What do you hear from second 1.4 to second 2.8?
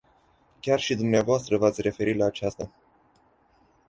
v-ați referit la aceasta.